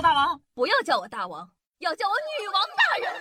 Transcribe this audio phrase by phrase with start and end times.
[0.00, 3.12] 大王，不要叫我大王，要叫我女王大人。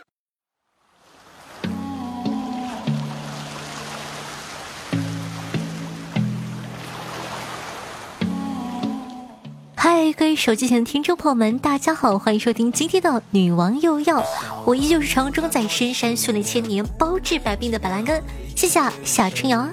[9.76, 14.22] 嗨，各位手机前的听众朋友们，大家好，欢迎收听今天的《女王又要》，
[14.66, 18.24] 我依旧是常中在深山训练千年、包治百病的板蓝根，
[18.56, 19.70] 谢谢夏春阳。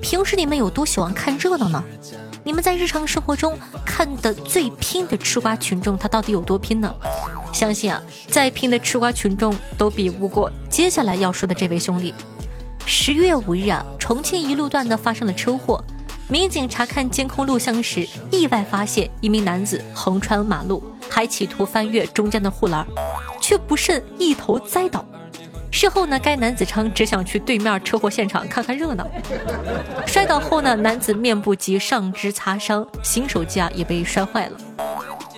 [0.00, 1.82] 平时你们有多喜欢看热闹呢？
[2.44, 3.56] 你们在日常生活中
[3.86, 6.92] 看的最拼的吃瓜群众，他到底有多拼呢？
[7.52, 12.12] 相信啊，再拼的吃瓜群众都比不过接下来要说的这位兄弟。
[12.84, 15.82] 十月五日啊，重庆一路段呢发生了车祸，
[16.28, 22.84] 民警查看监控录像时，意外发现一名男子横穿马路，还企图翻越中间的护栏，
[23.40, 25.04] 却不慎一头栽倒。
[25.72, 29.08] 事后呢，该男子称只想去对面车祸现场看看热闹。
[30.06, 34.56] 摔倒后呢，男子面部及上肢擦伤，新手机啊也被摔坏了。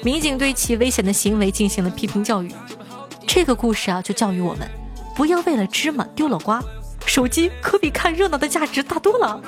[0.02, 2.52] 民警对其危险的行为进行了批评教育。
[3.26, 4.68] 这个故事啊，就教育我们，
[5.14, 6.62] 不要为了芝麻丢了瓜。
[7.06, 9.40] 手机可比看热闹的价值大多了。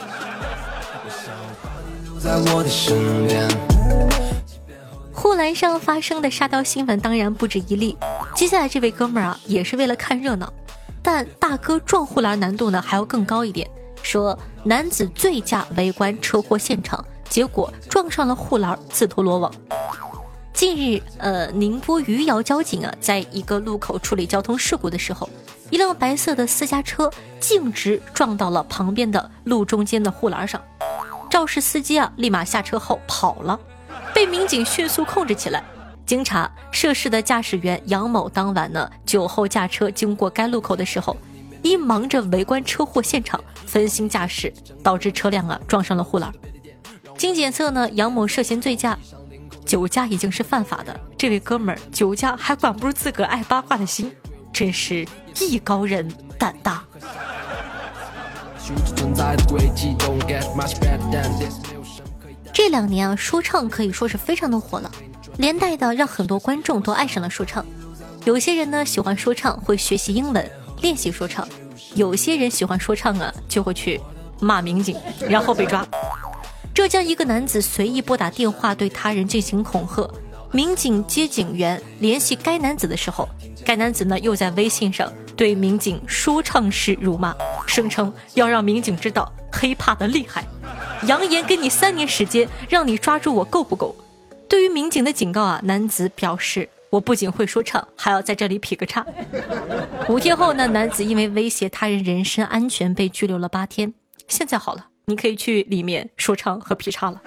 [5.12, 7.98] 护栏上发生的沙雕新闻当然不止一例。
[8.34, 10.50] 接下来这位哥们儿啊，也是为了看热闹。
[11.06, 13.70] 但大哥撞护栏难度呢还要更高一点。
[14.02, 19.52] 说男子醉驾围观车祸现场，结果撞上了护栏，自投罗网。
[20.52, 25.30] 近日，呃，宁波余姚交警啊，在一个路口处理交通事故的时候，
[25.70, 30.60] 一辆白色的私家车径直撞到了旁边的路中间的护栏上。
[31.30, 33.60] 肇事司机啊，立马下车后跑了，
[34.12, 35.62] 被民警迅速控制起来。
[36.06, 41.16] 经查，涉事的驾驶员杨某当晚呢酒后驾车经过该路口的时候，
[41.62, 46.32] 因忙着围观车祸现场，分心驾驶，导致车辆啊撞上了护栏。
[47.18, 48.96] 经检测呢，杨某涉嫌醉驾，
[49.64, 50.98] 酒驾已经是犯法的。
[51.18, 54.14] 这位哥们儿酒驾还管不住自个爱八卦的心，
[54.52, 55.04] 真是
[55.40, 56.84] 艺高人胆大。
[62.52, 64.89] 这两年啊，说唱可以说是非常的火了。
[65.39, 67.64] 连带的让很多观众都爱上了说唱，
[68.24, 71.47] 有些人呢喜欢说唱会学习英文练习说唱，
[71.95, 74.01] 有些人喜欢说唱啊就会去
[74.41, 74.96] 骂民警，
[75.29, 75.86] 然后被抓。
[76.75, 80.11] 浙江一个男子随意拨打电话对他人进行恐吓，
[80.52, 83.29] 民警接警员联系该男子的时候，
[83.64, 87.35] 该男子呢又在微信上对民警说唱式辱骂，
[87.67, 90.46] 声称要让民警知道黑怕的厉害，
[91.07, 93.95] 扬言给你三年时间让你抓住我够不够？
[94.48, 99.05] 对于民警的警告啊，男子表示：“我不仅会说唱，还要在这里劈个叉。
[100.08, 103.92] ”五天后呢，男子因为威胁他人人身安全被拘留了八天。
[104.29, 107.20] 现在好了，你可以去里面说唱和劈叉了。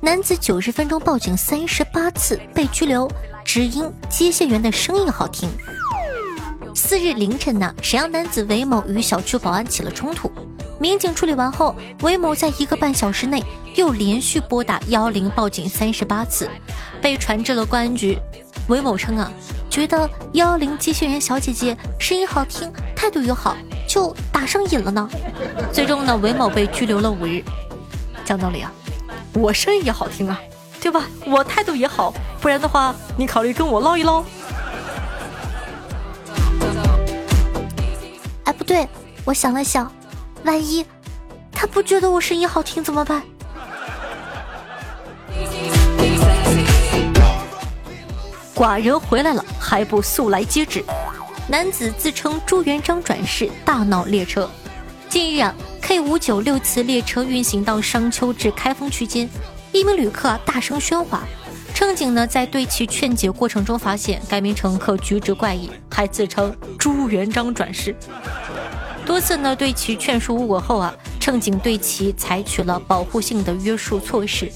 [0.00, 3.10] 男子九十分钟报警三十八次被拘留，
[3.44, 5.48] 只因接线员的声音好听。
[6.74, 10.30] 四日凌晨呢，沈阳男子韦某与小区保安起了冲突，
[10.80, 13.42] 民警处理完后，韦某在一个半小时内
[13.74, 16.48] 又连续拨打幺幺零报警三十八次，
[17.00, 18.18] 被传至了公安局。
[18.68, 19.30] 韦某称啊，
[19.68, 23.54] 觉得幺幺零接线员小姐姐声音好听，态度又好，
[23.86, 25.08] 就打上瘾了呢。
[25.72, 27.42] 最终呢，韦某被拘留了五日。
[28.24, 28.72] 讲道理啊，
[29.34, 30.40] 我声音也好听啊，
[30.80, 31.04] 对吧？
[31.26, 34.24] 我态度也好，不然的话，你考虑跟我唠一唠。
[39.24, 39.90] 我想了想，
[40.44, 40.84] 万一
[41.52, 43.22] 他不觉得我声音好听怎么办？
[48.54, 50.84] 寡人回来了，还不速来接旨！
[51.48, 54.48] 男子自称朱元璋转世，大闹列车。
[55.08, 59.28] 近日啊，K 五九六次列车运行到商丘至开封区间，
[59.72, 61.22] 一名旅客大声喧哗，
[61.74, 67.94] 乘警呢在对其劝解过程中发现该名乘客举止怪异，还自称朱元璋转世。
[69.04, 74.50] 多次呢对其劝说无果后啊，乘警对其采取了保护性的约束措施。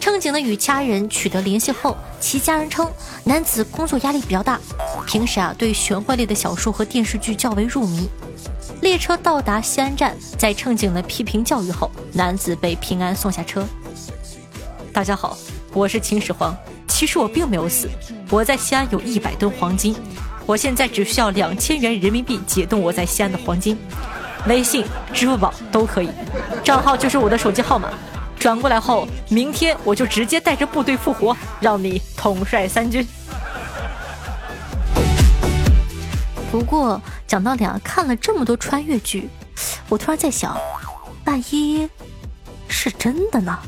[0.00, 2.90] 乘警呢与家人取得联系后，其家人称
[3.24, 4.60] 男子工作压力比较大，
[5.06, 8.08] 平时啊对玄幻类的小说和电视剧较为入迷。
[8.80, 13.66] 列车到达西安站，在乘警的批评教育后，男子被平安送下车。
[14.92, 15.36] 大家好，
[15.72, 16.56] 我是秦始皇，
[16.86, 17.88] 其实我并没有死，
[18.30, 19.96] 我在西安有一百吨黄金。
[20.46, 23.78] 我现在只需要两千元人民币解冻我在西安的黄金，
[24.46, 26.10] 微信、支付宝都可以，
[26.62, 27.88] 账号就是我的手机号码，
[28.38, 33.06] 转过来后，明天我就直接带着部队复活，让你统帅三军。
[36.52, 39.30] 不过讲道理啊，看了这么多穿越剧，
[39.88, 40.56] 我突然在想，
[41.24, 41.88] 万一
[42.68, 43.58] 是真的呢？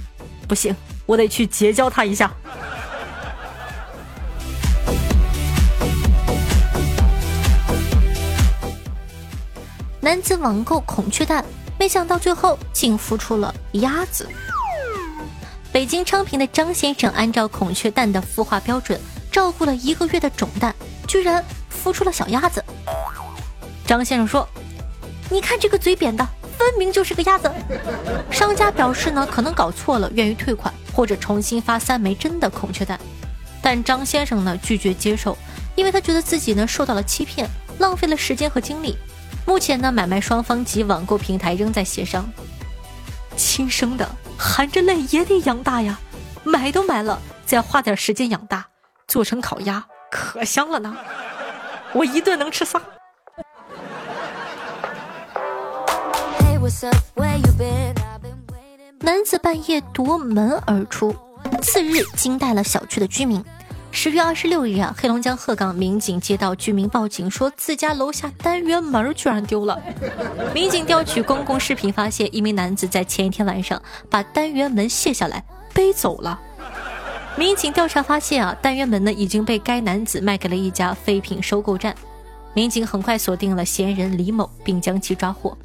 [0.47, 0.77] 不行，
[1.07, 2.31] 我得去结交他一下。
[10.07, 11.45] 男子网购孔雀蛋，
[11.77, 14.29] 没想到最后竟孵出了鸭子。
[15.73, 19.01] 北京昌平的张先生按照孔雀蛋的孵化标准，
[19.33, 20.73] 照顾了一个月的种蛋，
[21.09, 21.45] 居然
[21.83, 22.65] 孵出了小鸭子。
[23.85, 24.49] 张先生说
[25.29, 26.25] ：“你看这个嘴扁的，
[26.57, 27.51] 分明就是个鸭子。”
[28.31, 32.97] 商家表示呢，可能搞错了，愿意退款或者重新发三枚真的孔雀蛋。
[33.61, 35.37] 但张先生呢拒绝接受，
[35.75, 37.51] 因为他觉得自己呢受到了欺骗，
[37.81, 38.97] 浪费了时间和精力。
[39.47, 42.29] 目前呢，买卖双方及网购平台仍在协商。
[43.37, 45.99] 亲生的含着泪也得养大呀，
[46.43, 48.67] 买都买了，再花点时间养大，
[49.07, 50.97] 做成烤鸭可香了呢，
[51.95, 52.83] 我一顿能吃仨。
[59.01, 61.15] 男子半夜夺门而出，
[61.63, 63.43] 次日惊呆了小区的居民。
[63.99, 69.83] 十月二十六日啊，黑龙江鹤岗民警接到居民报警，说自家楼下单元门居然丢了。
[70.53, 76.39] 民警调取公共视频，发现一名男子在前一天晚上把单元门卸下来背走了。
[77.39, 81.97] 民警调查发现啊，单元门呢已经被该男子卖给了一家废品收购站。
[82.53, 85.57] 民警很快锁定了嫌疑人李某，并将其抓获。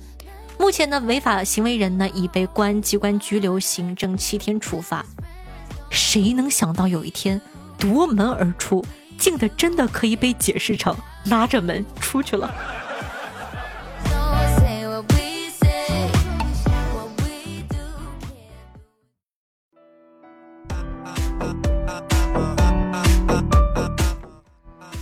[0.57, 5.05] 目前呢，违法行为人呢已被公安机关拘留，行政七天处罚。
[5.89, 7.41] 谁能想到有一天
[7.81, 8.85] 夺门而出，
[9.17, 10.95] 竟的真的可以被解释成
[11.25, 12.53] 拉着门出去了？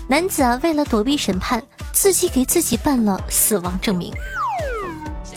[0.08, 1.62] 男子啊，为了躲避审判，
[1.92, 4.14] 自己给自己办了死亡证明。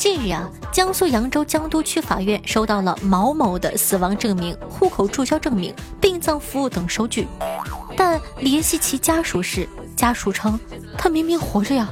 [0.02, 7.28] 近日啊，江苏扬州江都区法院收到了毛某的死亡证明、户口注销证明、殡葬服务等收据，
[7.96, 10.58] 但联系其家属时，家属称
[10.98, 11.88] 他明明活着呀。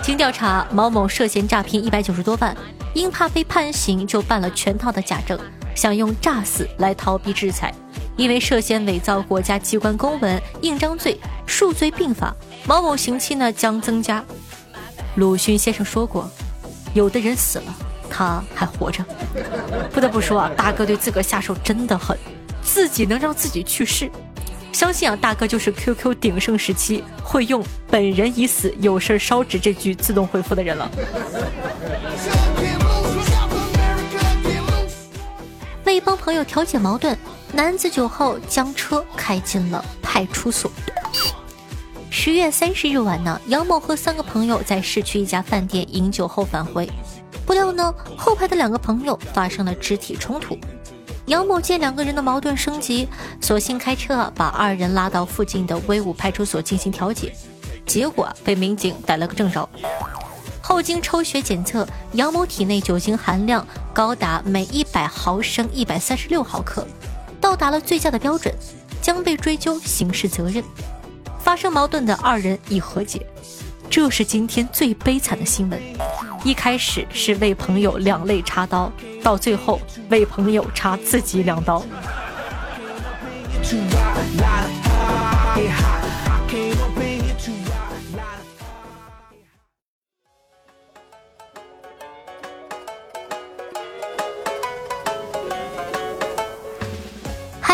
[0.00, 2.56] 经调查，毛某涉嫌诈骗一百九十多万，
[2.94, 5.38] 因怕被判刑，就办了全套的假证，
[5.74, 7.70] 想用诈死来逃避制裁。
[8.16, 12.34] 因为涉嫌伪造国家机关公文、印章罪，数罪并罚，
[12.64, 14.24] 毛某刑期呢将增加。
[15.16, 16.26] 鲁迅先生说过。
[16.94, 17.74] 有的人死了，
[18.08, 19.04] 他还活着。
[19.92, 22.16] 不得不说啊，大哥对自个下手真的狠，
[22.62, 24.10] 自己能让自己去世。
[24.72, 30.90] 相信啊，大哥就是 QQ 鼎盛时期会用“本人已死，有事烧纸”这句自动回复的人了。
[35.84, 37.18] 为帮朋友调解矛盾，
[37.52, 40.70] 男子酒后将车开进了派出所。
[42.22, 46.86] 十月三十日晚呢，杨某和三个朋友在市区一家饭店饮酒后返回，
[47.46, 50.54] 不料呢，后排的两个朋友发生了肢体冲突。
[51.28, 53.08] 杨某见两个人的矛盾升级，
[53.40, 57.34] 索性开车把二人拉到附近的威武派出所进行调解，
[57.86, 59.66] 结果被民警逮了个正着。
[60.60, 66.86] 后经抽血检测，杨某体内酒精含量高达每一百毫升一百三十六毫克，
[67.40, 68.54] 到达了醉驾的标准，
[69.00, 70.62] 将被追究刑事责任。
[71.50, 73.26] 发生矛盾的二人已和解，
[73.90, 75.82] 这是今天最悲惨的新闻。
[76.44, 78.88] 一开始是为朋友两肋插刀，
[79.20, 79.80] 到最后
[80.10, 81.82] 为朋友插自己两刀。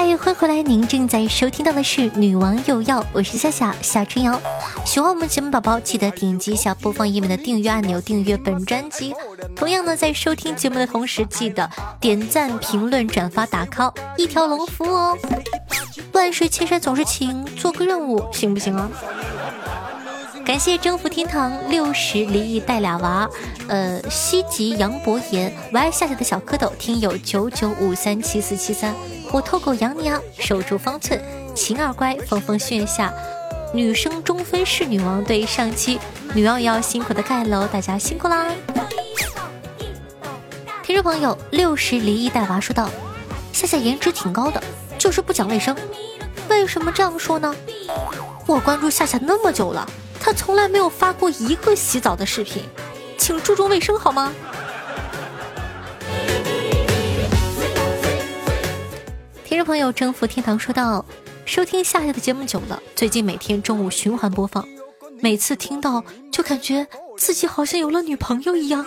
[0.07, 4.41] 欢迎回来，您正在收听到的是《女王有药》，我是夏夏夏春瑶。
[4.85, 9.13] 喜欢我们节目宝宝，记得点击一下播放页面的订阅按钮，订阅本专辑。
[9.57, 11.69] 同样呢，在收听节目的同时，记得
[12.01, 15.19] 点赞、评论、转发、打 call，一条龙服务哦。
[16.13, 18.89] 万水千山总是情，做个任务行不行啊？
[20.47, 23.29] 感谢征服天堂六十离异带俩娃，
[23.67, 28.95] 呃，西极杨博言，我爱夏夏的小蝌蚪，听友九九五三七四七三。
[29.33, 31.21] 我偷狗养你啊，守住方寸，
[31.53, 33.13] 晴儿乖，风风炫下，
[33.75, 35.23] 女生中分是女王。
[35.25, 35.99] 对上期
[36.33, 38.47] 女王也要辛苦的盖楼，大家辛苦啦！
[40.85, 42.89] 听众朋友六十离异带娃说道：
[43.53, 44.63] 夏夏颜值挺高的，
[44.97, 45.77] 就是不讲卫生。
[46.49, 47.53] 为什么这样说呢？
[48.47, 49.85] 我关注夏夏那么久了，
[50.27, 52.61] 他从来没有发过一个洗澡的视频，
[53.17, 54.33] 请注重卫生好吗？
[59.45, 61.05] 听众朋友，征服天堂说道
[61.47, 64.67] ：“收听夏夏的节目久了，最近每天中午循环播放，
[65.21, 66.03] 每次听到
[66.33, 66.85] 就感觉
[67.17, 68.85] 自己好像有了女朋友一样。”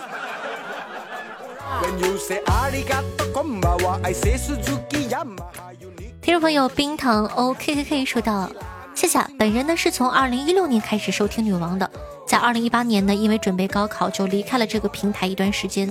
[6.20, 8.50] 听众朋友，冰糖 O K K K 说道
[9.00, 11.90] ：“谢谢，本人呢是从二零一六年开始收听女王的，
[12.26, 15.90] 在二零一八年呢，因为准备高考就离开了这个平台一段时间。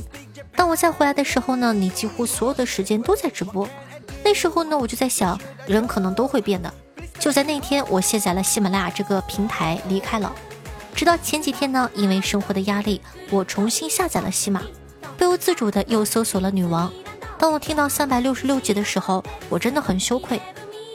[0.56, 3.68] 当我再回来的时候呢，你几乎所有的时间都在直播。
[4.24, 6.72] 那时候呢，我就在想，人可能都会变的。
[7.18, 10.32] 就在那天，我卸载了喜马拉雅这个平台，离开了。
[10.94, 13.02] 直到前几天呢，因为生活的压力，
[13.32, 14.62] 我重新下载了喜马，
[15.18, 16.94] 不由自主的又搜索了女王。”
[17.40, 20.40] 当我听到三百六十六集的时候，我真的很羞愧。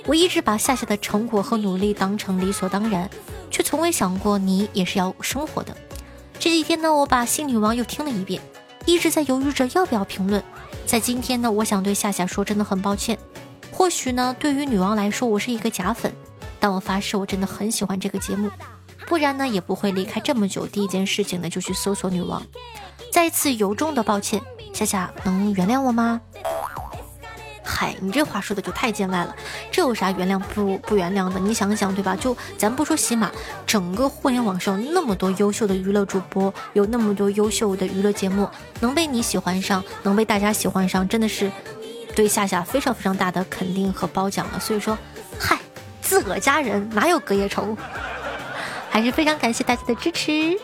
[0.06, 3.08] 我一直把夏夏的成果和努力当成理所当然，
[3.50, 5.74] 却从未想过你也是要生活的。
[6.38, 8.42] 这几天呢，我把新女王又听了一遍，
[8.84, 10.42] 一直在犹豫着要不要评论。
[10.84, 13.18] 在今天呢，我想对夏夏说，真的很抱歉。
[13.72, 16.14] 或许呢，对于女王来说，我是一个假粉，
[16.60, 18.50] 但我发誓，我真的很喜欢这个节目，
[19.06, 20.66] 不然呢，也不会离开这么久。
[20.66, 22.42] 第一件事情呢，就去搜索女王。
[23.10, 24.42] 再次由衷的抱歉。
[24.74, 26.20] 夏夏能原谅我吗？
[27.64, 29.34] 嗨，你这话说的就太见外了，
[29.72, 31.40] 这有啥原谅不不原谅的？
[31.40, 32.14] 你想想对吧？
[32.14, 33.30] 就咱不说喜马，
[33.66, 38.48] 整个互联网上那么多优秀的娱乐主播，有那么多优秀的娱乐节目，
[38.80, 41.50] 能被你喜欢上，能被大家喜欢上，真的是
[42.14, 44.60] 对夏夏非常非常大的肯定和褒奖了。
[44.60, 44.96] 所以说，
[45.38, 45.58] 嗨，
[46.02, 47.76] 自个家人哪有隔夜仇？
[48.90, 50.56] 还是非常感谢大家的支持。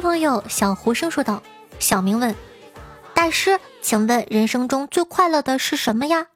[0.00, 1.42] 朋友小胡生说道
[1.78, 2.34] ：“小明问
[3.14, 6.26] 大师，请问人生中最快乐的是什么呀？”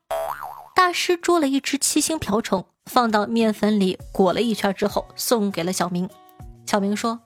[0.74, 6.08] 大师捉了一只七星瓢虫，放到面粉里裹了一圈之后，送给了小明。
[6.66, 7.20] 小明说：“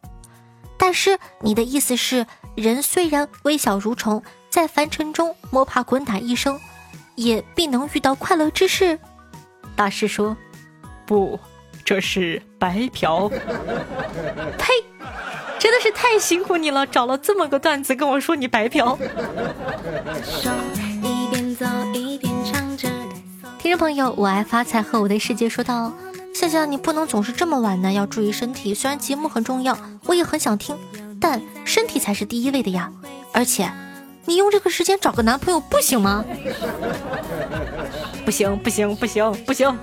[0.79, 6.61] 大师，你的意思是，人虽然微小如虫，在凡尘中摸爬滚打一生，
[7.17, 8.99] 也必能遇到快乐之事？”
[9.75, 10.37] 大师说
[11.07, 11.39] ：“不，
[11.85, 13.31] 这是白嫖。”
[16.11, 18.99] 太辛苦你了，找了这么个段子跟我说你白嫖。
[23.59, 25.93] 听众朋友，我爱发财和我的世界说道：
[26.35, 28.73] 夏夏，你不能总是这么晚呢，要注意身体。
[28.73, 30.79] 虽然节目很重要，我也很想听，
[31.21, 32.91] 但身体才是第一位的呀。
[33.35, 33.71] 而且，
[34.25, 36.25] 你用这个时间找个男朋友不行吗？
[38.25, 39.79] 不行不行不行不行。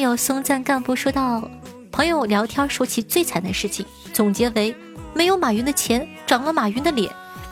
[0.00, 1.46] 朋友松赞干部说道
[1.92, 4.74] ：“朋友聊天说起最惨的事情，总结为：
[5.12, 7.06] 没有马云的钱，长了马云的脸；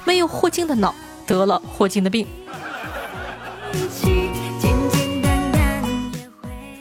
[0.06, 0.94] 没有霍金的脑，
[1.26, 2.26] 得了霍金的病。”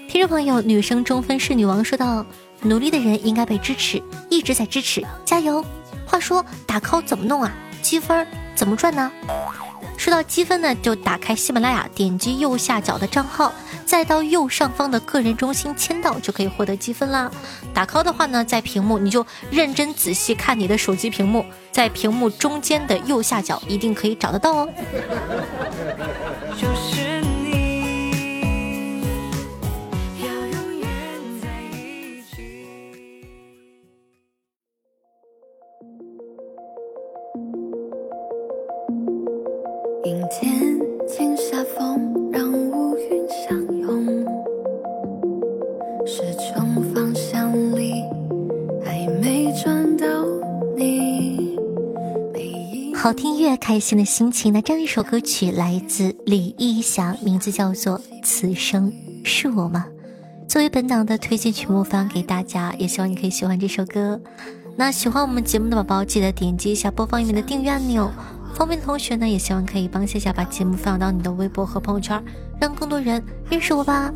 [0.07, 2.25] 听众朋友，女生中分是女王说道
[2.63, 5.61] ：“努力的人应该被支持，一直在支持，加油！”
[6.07, 7.51] 话说打 call 怎么弄啊？
[7.81, 9.11] 积分怎么赚呢？
[10.07, 13.51] 说到积分呢，就打开喜马拉雅，点击右下角的账号。
[13.85, 17.29] 再到右上方的个人中心签到就可以获得积分啦。
[17.73, 24.69] 打 call 的话呢，在屏幕你就认真仔细看你的手机屏幕，在屏幕中间的右下角一定可以找得到哦。
[40.07, 42.31] 阴天，请下风。
[42.31, 44.05] 让乌云相拥。
[46.05, 46.21] 时
[46.55, 48.03] 钟方向里
[48.85, 50.05] 还没转到
[50.77, 51.57] 你
[52.95, 54.53] 好听越开心的心情。
[54.53, 58.93] 那这样一首歌曲来自李义祥，名字叫做《此生
[59.25, 59.87] 是我吗》。
[60.49, 64.21] 作为本档的推荐曲目发给大家，也希望你可以喜欢这首歌。
[64.77, 68.09] 那喜欢我们节目的宝宝，记得点击一下播放页面的订阅按钮。
[68.57, 72.19] 方便的同学呢，也希望可以帮夏夏把节目分享到你的微博和朋友圈，
[72.59, 74.11] 让更多人认识我吧。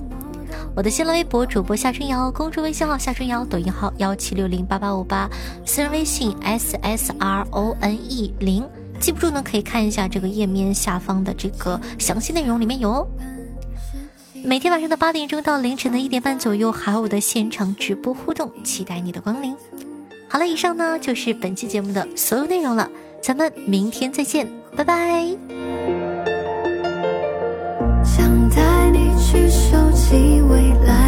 [0.75, 5.29] 我的新浪微博主播夏春瑶，公众微信号夏春瑶，抖音号幺七六零八八五八，
[5.63, 8.67] 私人微信 s s r o n e 零，
[8.99, 13.07] 记不住呢可以看一下这个页面下方的这个详细内容，里面有哦。
[14.43, 19.55] 每天晚上的八点钟到凌晨的一点半左右，还有我的现场直播互动，期待你的光临。
[20.27, 22.89] 好了，以上呢就是本期节目的所有内容了，
[23.21, 25.27] 咱们明天再见拜拜。
[28.03, 31.00] 想带你去收集未来。